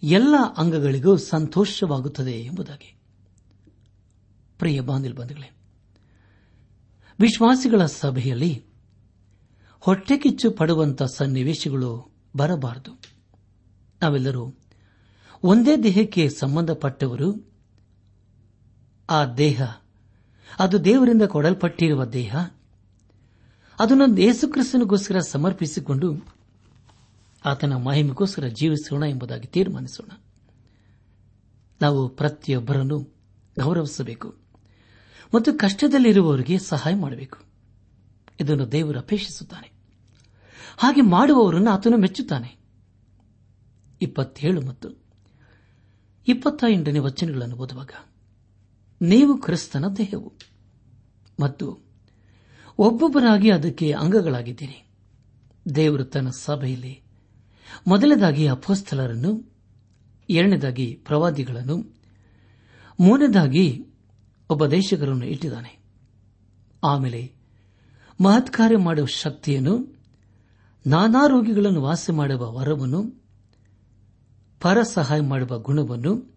ಎಲ್ಲ 0.03 0.35
ಅಂಗಗಳಿಗೂ 0.57 1.17
ಸಂತೋಷವಾಗುತ್ತದೆ 1.17 2.31
ಎಂಬುದಾಗಿ. 2.31 2.98
ಪ್ರಿಯ 4.59 4.81
ಬಂಧುಗಳೇ, 4.81 5.51
ವಿಶ್ವಾಸಿಗಳ 7.19 7.85
ಸಭೆಯಲ್ಲಿ 7.85 8.65
ಹೊಟ್ಟೆಕಿಚ್ಚು 9.79 10.51
ಪಡುವಂತಹ 10.51 11.05
ಸನ್ನಿವೇಶಗಳು 11.05 12.11
ಬರಬಾರದು. 12.37 13.01
ನಾವೆಲ್ಲರೂ 14.01 14.55
ಒಂದೇ 15.43 15.77
ದೇಹಕ್ಕೆ 15.77 16.29
ಸಂಬಂಧಪಟ್ಟವರು. 16.29 17.51
ಆ 19.09 19.25
ದೇಹ, 19.25 19.61
ಅದು 20.59 20.85
ದೇವರಿಂದ 20.85 21.21
ಕೊಡಲ್ಪಟ್ಟಿರುವ 21.21 22.05
ದೇಹ. 22.05 22.35
ಅದನ್ನು 23.79 24.17
ಯೇಸುಕ್ರಿಸ್ತನಿಗೋಸ್ಕರ 24.17 25.19
ಸಮರ್ಪಿಸಿಕೊಂಡು 25.19 26.25
ಆತನ 27.45 27.73
ಮಹಿಮೆಗೋಸ್ಕರ 27.73 28.47
ಜೀವಿಸೋಣ 28.47 29.03
ಎಂಬುದಾಗಿ 29.03 29.47
ತೀರ್ಮಾನಿಸೋಣ. 29.47 30.17
ನಾವು 31.81 32.09
ಪ್ರತಿಯೊಬ್ಬರನ್ನು 32.09 32.99
ಗೌರವಿಸಬೇಕು. 33.59 34.48
ಮತ್ತು 35.35 35.53
ಕಷ್ಟದಲ್ಲಿರುವವರಿಗೆ 35.53 36.57
ಸಹಾಯ 36.59 36.95
ಮಾಡಬೇಕು. 36.95 37.37
ಇದನ್ನು 38.39 38.71
ದೇವರು 38.71 38.99
ಅಪೇಕ್ಷಿಸುತ್ತಾನೆ. 38.99 39.71
ಹಾಗೆ 40.77 41.01
ಮಾಡುವವರನ್ನು 41.01 41.71
ಆತನು 41.71 41.97
ಮೆಚ್ಚುತ್ತಾನೆ. 41.97 42.57
ಇಪ್ಪತ್ತೇಳು 44.01 44.61
ಮತ್ತು 44.61 44.89
ಇಪ್ಪತ್ತ 46.27 46.63
ಎಂಟನೇ 46.69 46.99
ವಚನಗಳನ್ನು 46.99 47.55
ಓದುವಾಗ, 47.55 47.91
ನೀವು 49.01 49.37
ಕ್ರಿಸ್ತನ 49.37 49.85
ದೇಹವು 49.97 50.33
ಮತ್ತು 51.39 51.79
ಒಬ್ಬೊಬ್ಬರಾಗಿ 52.77 53.51
ಅದಕ್ಕೆ 53.51 53.91
ಅಂಗಗಳಾಗಿದ್ದೀರಿ. 53.91 54.87
ದೇವರು 55.75 56.03
ತನ್ನ 56.03 56.29
ಸಭೆಯಲ್ಲಿ 56.29 57.01
ಮೊದಲದಾಗಿ 57.87 58.47
ಅಪೋಸ್ತಲರನ್ನು, 58.47 59.53
ಎರಡನೇದಾಗಿ 60.29 60.99
ಪ್ರವಾದಿಗಳನ್ನು, 61.05 61.77
ಮೂರನೇದಾಗಿ 62.99 63.85
ಉಪದೇಶಕರನ್ನು 64.49 65.25
ಇಟ್ಟಿದ್ದಾನೆ. 65.25 65.79
ಆಮೇಲೆ 66.83 67.33
ಮಹತ್ಕಾರ್ಯ 68.23 68.77
ಮಾಡುವ 68.77 69.05
ಶಕ್ತಿಯನ್ನು, 69.05 69.95
ನಾನಾ 70.87 71.27
ರೋಗಿಗಳನ್ನು 71.27 71.81
ವಾಸ 71.81 72.09
ಮಾಡುವ 72.13 72.51
ವರವನ್ನು 72.51 73.23
ಪರ 74.61 74.81
ಸಹಾಯ 74.81 75.21
ಮಾಡುವ 75.21 75.59
ಗುಣವನ್ನು, 75.59 76.35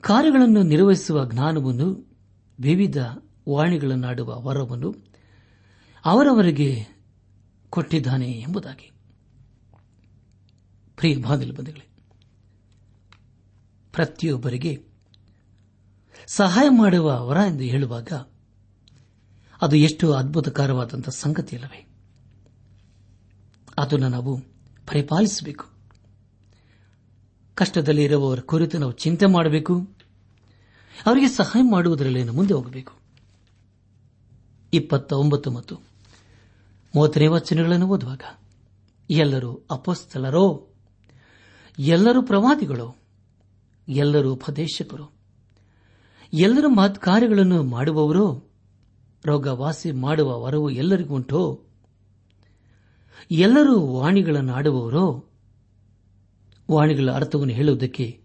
ಕಾರ್ಯಗಳನ್ನು 0.00 0.62
ನಿರ್ವಹಿಸುವ 0.62 1.30
ಜ್ಞಾನವನ್ನು, 1.32 2.16
ವಿವಿಧ 2.60 2.96
ವಾಣಿಗಳನ್ನಾಡುವ 3.48 4.42
ವರವನ್ನು 4.42 4.94
ಅವರವರಿಗೆ 6.04 6.86
ಕೊಟ್ಟಿದ್ದಾನೆ 7.70 8.30
ಎಂಬುದಾಗಿ. 8.30 8.90
ಪ್ರತಿಯೊಬ್ಬರಿಗೆ 13.92 14.87
ಸಹಾಯ 16.26 16.68
ಮಾಡುವ 16.68 17.28
ವರ 17.28 17.36
ಎಂದು 17.36 17.64
ಹೇಳುವಾಗ 17.64 18.12
ಅದು 19.62 19.76
ಎಷ್ಟು 19.76 20.12
ಅದ್ಭುತಕರವಾದಂತಹ 20.12 21.10
ಸಂಗತಿಯಲ್ಲವೇ? 21.10 21.86
ಅದನ್ನು 23.78 24.08
ನಾವು 24.08 24.40
ಪರಿಪಾಲಿಸಬೇಕು. 24.86 25.64
ಕಷ್ಟದಲ್ಲಿ 27.54 28.04
ಇರುವವರ 28.04 28.40
ಕುರಿತು 28.40 28.78
ನಾವು 28.78 28.92
ಚಿಂತೆ 28.92 29.26
ಮಾಡಬೇಕು. 29.26 29.80
ಅವರಿಗೆ 31.06 31.28
ಸಹಾಯ 31.28 31.62
ಮಾಡುವುದರಲ್ಲಿ 31.62 32.24
ಮುಂದೆ 32.24 32.54
ಹೋಗಬೇಕು. 32.54 32.92
ಇಪ್ಪತ್ತ 34.72 35.12
ಮತ್ತು 35.48 35.74
ಮೂವತ್ತನೇ 36.94 37.26
ವಚನಗಳನ್ನು 37.26 37.86
ಓದುವಾಗ, 37.86 38.20
ಎಲ್ಲರೂ 39.10 39.66
ಅಪಸ್ಥಲರೋ 39.70 40.68
ಎಲ್ಲರೂ 41.78 42.22
ಪ್ರವಾದಿಗಳು, 42.22 42.96
ಎಲ್ಲರೂ 43.88 44.32
ಉಪದೇಶಕರು 44.32 45.17
ಎಲ್ಲರೂ 46.32 46.68
ಮಹತ್ 46.68 46.98
ಕಾರ್ಯಗಳನ್ನು 46.98 47.62
ಮಾಡುವವರೋ 47.62 48.50
ರೋಗ 49.26 49.46
ವಾಸಿ 49.46 49.92
ಮಾಡುವ 49.92 50.42
ವರವು 50.42 50.70
ಎಲ್ಲರಿಗೂ 50.70 51.14
ಉಂಟೋ? 51.14 51.64
ಎಲ್ಲರೂ 53.30 53.80
ವಾಣಿಗಳನ್ನು 53.80 54.52
ಆಡುವವರೋ 54.52 55.28
ವಾಣಿಗಳ 56.70 57.10
ಅರ್ಥವನ್ನು 57.10 57.54
ಹೇಳುವುದಕ್ಕೆ 57.54 58.20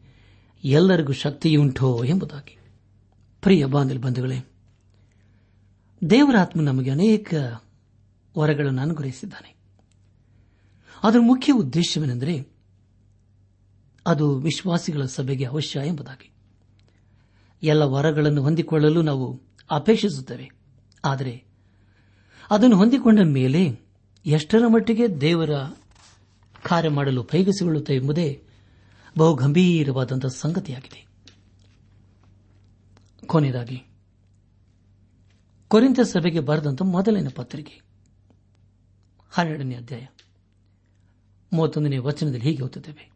ಎಲ್ಲರಿಗೂ 0.64 1.14
ಶಕ್ತಿಯುಂಟೋ 1.14 2.04
ಎಂಬುದಾಗಿ. 2.04 2.58
ಪ್ರಿಯ 3.42 3.66
ಬಂಧುಗಳೇ 3.66 4.52
ದೇವರಾತ್ಮ 6.10 6.62
ನಮಗೆ 6.62 6.90
ಅನೇಕ 6.90 7.34
ವರಗಳನ್ನು 8.38 8.82
ಅನುಗ್ರಹಿಸಿದ್ದಾನೆ. 8.82 9.56
ಅದರ 11.04 11.20
ಮುಖ್ಯ 11.22 11.54
ಉದ್ದೇಶವೇನೆಂದರೆ 11.54 12.48
ಅದು 14.08 14.36
ವಿಶ್ವಾಸಿಗಳ 14.36 15.06
ಸಭೆಗೆ 15.06 15.46
ಅವಶ್ಯ 15.46 15.80
ಎಂಬುದಾಗಿ. 15.86 16.33
ಎಲ್ಲ 17.64 17.84
ವರಗಳನ್ನು 17.84 18.42
ಹೊಂದಿಕೊಳ್ಳಲು 18.42 19.02
ನಾವು 19.02 19.42
ಅಪೇಕ್ಷಿಸುತ್ತೇವೆ. 19.72 20.50
ಆದರೆ 21.06 21.44
ಅದನ್ನು 22.52 22.78
ಹೊಂದಿಕೊಂಡ 22.78 23.20
ಮೇಲೆ 23.24 23.80
ಎಷ್ಟರ 24.26 24.68
ಮಟ್ಟಿಗೆ 24.68 25.22
ದೇವರ 25.22 25.50
ಕಾರ್ಯ 26.64 26.90
ಮಾಡಲು 26.90 27.22
ಉಪಯೋಗಿಸಿಕೊಳ್ಳುತ್ತೆ 27.22 27.96
ಎಂಬುದೇ 27.96 28.44
ಬಹು 29.18 29.36
ಗಂಭೀರವಾದಂತಹ 29.36 30.28
ಸಂಗತಿಯಾಗಿದೆ. 30.28 31.08
ಕೊನೆಯದಾಗಿ 33.26 33.84
ಕೊರಿಂತ 35.68 36.00
ಸಭೆಗೆ 36.00 36.40
ಬರೆದಂತ 36.40 36.82
ಮೊದಲಿನ 36.82 37.28
ಪತ್ರಿಕೆ, 37.36 37.82
ಹನ್ನೆರಡನೇ 39.32 39.76
ಅಧ್ಯಾಯ, 39.76 40.06
ಮೂವತ್ತೊಂದನೇ 41.54 41.98
ವಚನದಲ್ಲಿ 41.98 42.46
ಹೀಗೆ 42.46 42.64
ಓದುತ್ತೇವೆ. 42.64 43.13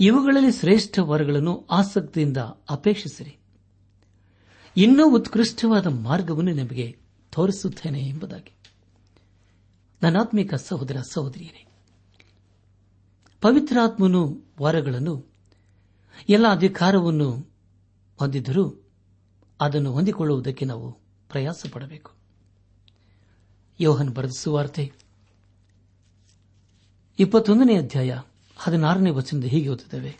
ಇವುಗಳಲ್ಲಿ 0.00 0.52
ಶ್ರೇಷ್ಠ 0.52 0.98
ವರಗಳನ್ನು 0.98 1.66
ಆಸಕ್ತಿಯಿಂದ 1.70 2.36
ಅಪೇಕ್ಷಿಸಿರಿ. 2.70 3.38
ಇನ್ನೂ 4.76 5.14
ಉತ್ಕೃಷ್ಟವಾದ 5.14 5.86
ಮಾರ್ಗವನ್ನು 5.86 6.52
ನಿಮಗೆ 6.52 6.98
ತೋರಿಸುತ್ತೇನೆ 7.30 8.00
ಎಂಬುದಾಗಿ. 8.00 8.52
ನನಾತ್ಮಿಕ 10.02 10.54
ಸಹೋದರ 10.54 10.96
ಸಹೋದರಿಯರೇ, 11.10 11.66
ಪವಿತ್ರಾತ್ಮನು 13.40 14.42
ವರಗಳನ್ನು 14.60 15.26
ಎಲ್ಲ 16.28 16.46
ಅಧಿಕಾರವನ್ನು 16.48 17.32
ಹೊಂದಿದ್ದರೂ 18.18 18.88
ಅದನ್ನು 19.60 19.92
ಹೊಂದಿಕೊಳ್ಳುವುದಕ್ಕೆ 19.92 20.64
ನಾವು 20.64 20.92
ಪ್ರಯಾಸ 21.28 21.66
ಪಡಬೇಕು 21.72 22.10
ಯೋಹನ್ 23.80 24.10
ಬರೆದ 24.10 24.30
ಸುವಾರ್ತೆ 24.30 24.92
ಇಪ್ಪತ್ತೊಂದನೇ 27.18 27.76
ಅಧ್ಯಾಯ 27.76 28.18
ಹದಿನಾರನೇ 28.56 29.10
ವಚನದ 29.10 29.44
ಹೀಗೆ 29.44 29.68
ಓದುತ್ತೇವೆ. 29.68 30.18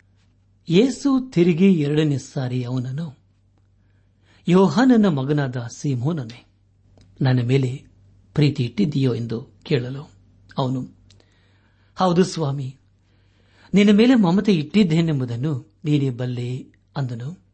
ಯೇಸು 0.69 1.31
ತಿರುಗಿ 1.31 1.73
ಎರಡನೇ 1.73 2.17
ಸಾರಿ 2.17 2.63
ಅವನನ್ನು, 2.63 3.17
ಯೋಹಾನನ 4.47 5.07
ಮಗನಾದ 5.07 5.57
ಸೀಮೋನನೇ, 5.77 6.45
ನನ್ನ 7.21 7.41
ಮೇಲೆ 7.41 7.85
ಪ್ರೀತಿ 8.33 8.63
ಇಟ್ಟಿದ್ದೀಯೋ 8.63 9.15
ಎಂದು 9.15 9.41
ಕೇಳಲು 9.63 10.11
ಅವನು, 10.57 10.87
ಹೌದು 11.95 12.23
ಸ್ವಾಮಿ, 12.23 12.77
ನಿನ್ನ 13.73 13.97
ಮೇಲೆ 13.97 14.15
ಮಮತೆ 14.15 14.53
ಇಟ್ಟಿದ್ದೇನೆಂಬುದನ್ನು 14.53 15.73
ನೀನೇ 15.85 16.09
ಬಲ್ಲೆ 16.09 16.65
ಅಂದನು. 16.97 17.45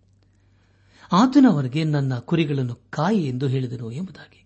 ಆತನ 1.12 1.46
ಅವರಿಗೆ 1.50 1.84
ನನ್ನ 1.84 2.18
ಕುರಿಗಳನ್ನು 2.18 2.76
ಕಾಯಿ 2.90 3.28
ಎಂದು 3.28 3.48
ಹೇಳಿದನು 3.48 3.92
ಎಂಬುದಾಗಿ. 3.92 4.46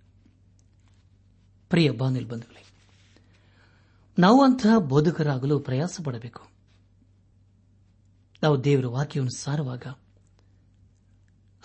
ಪ್ರಿಯ 1.69 1.91
ಬಾನಿಲ್ 1.91 2.29
ಬಂಧುಗಳೇ 2.29 2.64
ನಾವು 4.19 4.43
ಅಂತಹ 4.43 4.77
ಬೋಧಕರಾಗಲು 4.77 5.59
ಪ್ರಯಾಸ 5.59 6.01
ಪಡಬೇಕು 6.03 6.47
ನಾವು 8.43 8.63
ದೇವರ 8.63 8.85
ವಾಕ್ಯವನ್ನು 8.85 9.37
ಸಾರುವಾಗ 9.37 9.83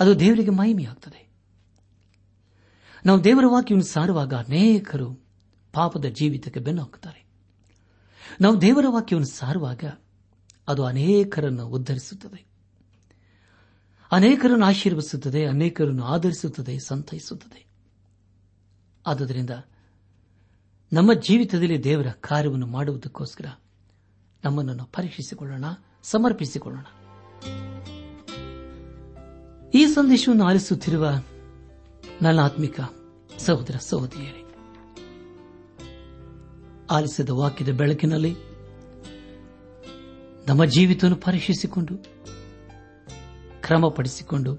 ಅದು 0.01 0.21
ದೇವರಿಗೆ 0.21 0.51
ಮಹಿಮೆಯಾಗುತ್ತದೆ 0.51 1.31
ನಾವು 3.07 3.25
ದೇವರ 3.25 3.45
ವಾಕ್ಯವನ್ನು 3.47 3.93
ಸಾರುವಾಗ 3.93 4.35
ಅನೇಕರು 4.35 5.25
ಪಾಪದ 5.73 6.05
ಜೀವಿತಕ್ಕೆ 6.05 6.61
ಬೆನ್ನು 6.61 6.83
ಹಾಕುತ್ತಾರೆ 6.83 7.31
ನಾವು 8.41 8.61
ದೇವರ 8.61 8.85
ವಾಕ್ಯವನ್ನು 8.89 9.29
ಸಾರುವಾಗ 9.29 9.85
ಅದು 10.69 10.85
ಅನೇಕರನ್ನು 10.85 11.67
ಉದ್ಧರಿಸುತ್ತದೆ. 11.67 12.47
ಅನೇಕರನ್ನು 14.13 14.67
ಆಶೀರ್ವಿಸುತ್ತದೆ 14.67 15.47
ಅನೇಕರನ್ನು 15.47 16.05
ಆಧರಿಸುತ್ತದೆ, 16.05 16.79
ಸಂತೈಸುತ್ತದೆ. 16.79 17.67
ಆದುದರಿಂದ 19.07 19.51
ನಮ್ಮ 20.93 21.13
ಜೀವಿತದಲ್ಲಿ 21.13 21.85
ದೇವರ 21.85 22.07
ಕಾರ್ಯವನ್ನು 22.07 22.67
ಮಾಡುವುದಕ್ಕೋಸ್ಕರ 22.67 23.45
ನಮ್ಮನ್ನು 24.45 24.85
ಪರೀಕ್ಷಿಸಿಕೊಳ್ಳೋಣ, 24.85 25.65
ಸಮರ್ಪಿಸಿಕೊಳ್ಳೋಣ. 26.03 26.85
ಈ 29.75 29.87
ಸಂದೇಶವನ್ನು 29.87 30.45
ಆಲಿಸುತ್ತಿರುವ 30.45 31.09
ನನ್ನ 32.23 32.41
ಆತ್ಮಿಕ 32.41 32.81
ಸಹೋದರ 33.39 33.77
ಸಹೋದರಿಯರೇ, 33.77 34.55
ಆಲಿಸಿದ 36.91 37.29
ವಾಕ್ಯದ 37.29 37.69
ಬೆಳಕಿನಲ್ಲಿ 37.69 38.37
ನಮ್ಮ 40.49 40.65
ಜೀವಿತವನ್ನು 40.65 41.17
ಪರೀಕ್ಷಿಸಿಕೊಂಡು, 41.17 41.95
ಕ್ರಮಪಡಿಸಿಕೊಂಡು, 43.63 44.57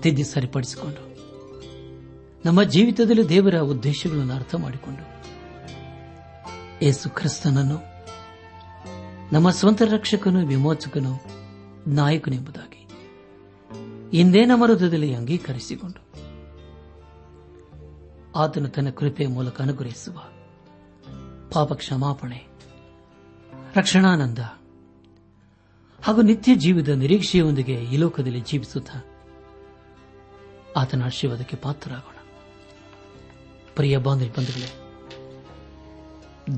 ತಿದ್ದಿ 0.00 0.24
ಸರಿಪಡಿಸಿಕೊಂಡು 0.24 1.09
ನಮ್ಮ 2.44 2.62
ಜೀವಿತದಲ್ಲಿ 2.62 3.28
ದೇವರ 3.28 3.54
ಉದ್ದೇಶಗಳನ್ನು 3.54 4.34
ಅರ್ಥ 4.34 4.54
ಮಾಡಿಕೊಂಡು. 4.54 5.04
ಯೇಸು 6.84 7.10
ಕ್ರಿಸ್ತನನ್ನು, 7.10 7.78
ನಮ್ಮ 9.32 9.50
ಸ್ವಂತ 9.50 9.82
ರಕ್ಷಕನು 9.82 10.46
ವಿಮೋಚಕನು 10.46 11.20
ನಾಯಕನೆಂಬುದಾಗಿ 11.86 12.88
ಇಂದೇ 14.12 14.44
ನಮ್ಮ 14.44 14.64
ಹೃದಯದಲ್ಲಿ 14.64 15.14
ಅಂಗೀಕರಿಸಿಕೊಂಡು. 15.14 16.10
ಆತನು 18.36 18.68
ತನ್ನ 18.68 18.90
ಕೃಪೆಯ 18.90 19.26
ಮೂಲಕ 19.26 19.60
ಅನುಗ್ರಹಿಸುವ 19.60 20.22
ಪಾಪ 21.52 21.72
ಕ್ಷಮಾಪಣೆ 21.72 22.46
ರಕ್ಷಣಾನಂದ 23.76 24.38
ಹಾಗೂ 26.02 26.22
ನಿತ್ಯ 26.22 26.54
ಜೀವಿತ 26.54 26.88
ನಿರೀಕ್ಷೆಯೊಂದಿಗೆ 26.88 27.74
ಈ 27.74 27.96
ಲೋಕದಲ್ಲಿ 27.96 28.40
ಜೀವಿಸುತ್ತಾ 28.40 29.04
ಆತನ 30.76 31.04
ಆಶೀರ್ವಾದಕ್ಕೆ 31.04 31.56
ಪಾತ್ರರಾಗೋಣ. 31.56 32.19
ಪ್ರಿಯ 33.80 33.98
ಬಾಂಧವ್ಯ 33.98 34.30
ಬಂಧುಗಳೇ, 34.30 34.66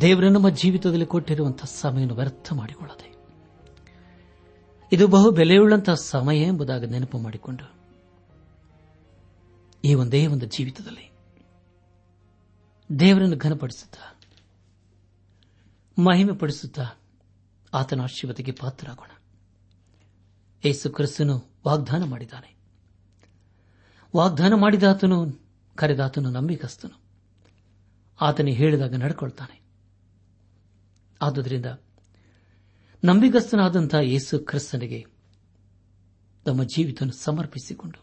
ದೇವರು 0.00 0.28
ನಮ್ಮ 0.28 0.48
ಜೀವಿತದಲ್ಲಿ 0.48 1.06
ಕೊಟ್ಟಿರುವಂತಹ 1.06 1.64
ಸಮಯವನ್ನು 1.64 2.14
ವ್ಯರ್ಥ 2.14 2.52
ಮಾಡಿಕೊಳ್ಳದೆ. 2.52 3.14
ಇದು 4.92 5.08
ಬಹು 5.08 5.30
ಬೆಲೆಯುಳ್ಳಂತಹ 5.30 5.94
ಸಮಯ 5.94 6.42
ಎಂಬುದಾಗಿ 6.42 6.87
ನೆನಪು 6.87 7.18
ಮಾಡಿಕೊಂಡು 7.18 7.74
ಈ 9.85 9.94
ಒಂದೇ 9.94 10.26
ಒಂದು 10.26 10.46
ಜೀವಿತದಲ್ಲಿ 10.46 11.12
ದೇವರನ್ನು 13.00 13.37
ಘನಪಡಿಸುತ್ತಾ 13.37 14.20
ಮಹಿಮೆ 16.02 16.38
ಪಡಿಸುತ್ತಾ 16.38 16.85
ಆತನ 17.74 18.02
ಆಶೀರ್ವಾದಕ್ಕೆ 18.02 18.52
ಪಾತ್ರರಾಗೋಣ. 18.52 19.11
ಏಸು 20.64 20.90
ಕ್ರಿಸ್ತನು 20.90 21.50
ವಾಗ್ದಾನ 21.66 22.04
ಮಾಡಿದ್ದಾನೆ. 22.04 22.56
ವಾಗ್ದಾನ 24.16 24.54
ಮಾಡಿದಾತನು 24.54 25.46
ಕರೆದಾತನು 25.76 26.30
ನಂಬಿಕಸ್ತನು 26.30 27.01
ಆತನಿಗೆ 28.22 28.56
ಹೇಳಿದಾಗ 28.56 28.94
ನಡ್ಕೊಳ್ತಾನೆ. 28.94 29.62
ಆದುದರಿಂದ 31.22 31.66
ನಂಬಿಗಸ್ತನಾದಂತಹ 33.04 33.98
ಯೇಸು 33.98 34.38
ಕ್ರಿಸ್ತನಿಗೆ 34.38 35.06
ತಮ್ಮ 36.44 36.64
ಜೀವಿತ 36.64 37.02
ಸಮರ್ಪಿಸಿಕೊಂಡು 37.18 38.02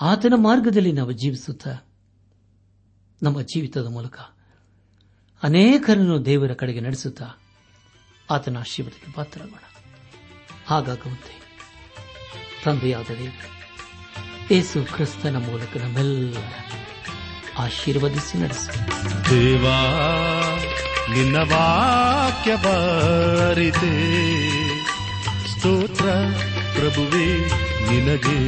ಆತನ 0.00 0.32
ಮಾರ್ಗದಲ್ಲಿ 0.36 0.92
ನಾವು 0.92 1.12
ಜೀವಿಸುತ್ತಾ 1.12 1.78
ನಮ್ಮ 3.22 3.40
ಜೀವಿತದ 3.40 3.86
ಮೂಲಕ 3.86 4.18
ಅನೇಕರನ್ನು 5.42 6.24
ದೇವರ 6.24 6.52
ಕಡೆಗೆ 6.52 6.80
ನಡೆಸುತ್ತಾ 6.80 7.26
ಆತನ 8.30 8.58
ಆಶೀರ್ವಾದಕ್ಕೆ 8.58 9.12
ಪಾತ್ರರಾಗೋಣ. 9.12 9.58
ಹಾಗಾಗುವಂತೆ 10.66 11.62
ತಂದೆಯಾದ 12.64 13.06
ದೇವರು, 13.08 13.50
ಯೇಸು 14.54 14.92
ಕ್ರಿಸ್ತನ 14.94 15.36
ಮೂಲಕ 15.36 15.76
ನಮ್ಮೆಲ್ಲರ 15.76 16.85
ಆಶೀರ್ವದಿಸಿ 17.58 18.38
ನಡೆಸಿ. 18.38 18.78
ದೇವಾ, 19.30 19.80
ನಿನ್ನ 21.14 21.36
ವಾಕ್ಯ 21.36 22.56
ಬಾರಿದೆ. 22.56 24.26
ಸ್ತೋತ್ರ 25.48 26.04
ಪ್ರಭುವೇ 26.74 27.38
ನಿನಗೆ. 27.90 28.38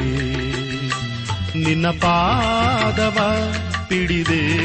ನಿನ್ನ 1.64 1.90
ಪಾದವ 1.90 3.18
ಪಿಡಿದೆ. 3.88 4.58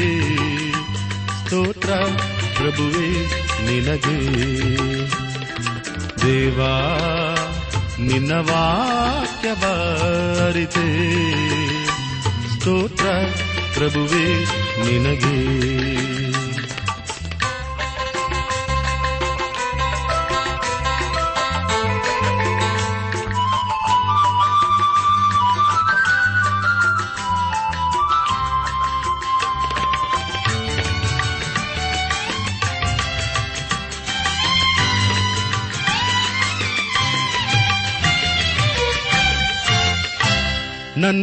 ಸ್ತೋತ್ರ 1.44 1.92
ಪ್ರಭುವೇ 2.56 3.26
ನಿನಗೆ. 3.62 4.44
ದೇವಾ, 6.26 6.98
ನಿನ್ನ 8.00 8.32
ವಾಕ್ಯ 8.32 9.52
ಬಾರಿದೆ. 9.52 11.24
ಸ್ತೋತ್ರ 12.58 13.06
ಪ್ರಭುವೇ 13.74 14.24
ನಿನಗೆ 14.84 15.34
ನನ್ 40.96 41.22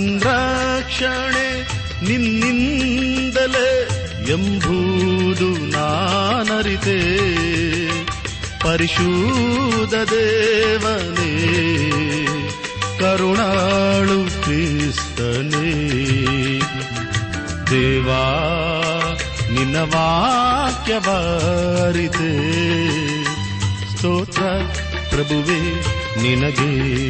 ನನ್ 0.00 0.20
ರಕ್ಷಣೆ 0.20 1.62
ನಿನ್ನಿಂದಲೇ 2.08 3.88
ಎಂಬುದು 4.28 5.48
ನಾನರಿತೆ. 5.48 6.98
ಪರಿಶುದ್ಧ 8.58 9.94
ದೇವನೇ, 9.94 11.36
ಕರುಣಾಳು 12.98 14.42
ಕ್ರಿಸ್ತನೇ. 14.42 15.72
ದೇವಾ, 17.70 18.24
ನಿನ್ನ 19.52 19.76
ವಾಕ್ಯ 19.76 20.98
ಬಾರಿದೆ 20.98 22.34
ಸ್ತೋತ್ರ 23.96 24.42
ಪ್ರಭುವೇ 25.10 25.84
ನಿನಗೆ. 26.22 27.00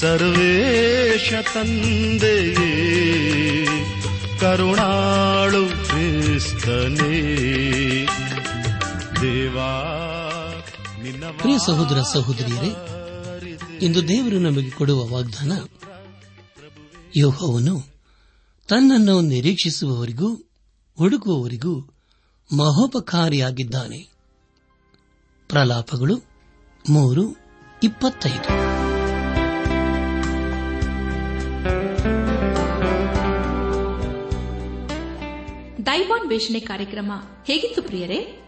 ಸರ್ವೇಶ 0.00 1.32
ತಂದೆಯೇ, 1.54 3.04
ಕರುಣಾಳು 4.40 5.68
ಕ್ರಿಸ್ತನೇ. 5.68 7.36
ದೇವಾ 9.20 9.84
ಪ್ರಿಯ 11.12 11.58
ಸಹೋದರ 11.66 12.02
ಸಹೋದರಿಯರೇ, 12.02 12.70
ಇಂದು 13.84 14.08
ದೇವರು 14.08 14.38
ನಮಗೆ 14.38 14.70
ಕೊಡುವ 14.70 15.06
ವಾಗ್ದಾನ 15.06 15.52
ಯೋಹವನ್ನು 17.16 17.80
ತನ್ನನ್ನು 18.68 19.20
ನಿರೀಕ್ಷಿಸುವವರಿಗೂ 19.20 20.34
ಹುಡುಕುವವರಿಗೂ 20.98 21.80
ಮಹೋಪಕಾರಿಯಾಗಿದ್ದಾನೆ. 22.56 23.98
ಪ್ರಲಾಪಗಳು 25.48 26.22
ಮೂರು, 26.88 27.36
ಇಪ್ಪತ್ತೈದು. 27.82 28.78
ದೈವಾನ್ವೇಷಣೆ 35.86 36.60
ಕಾರ್ಯಕ್ರಮ 36.60 37.12
ಹೇಗಿತ್ತು 37.44 37.82
ಪ್ರಿಯರೇ? 37.82 38.47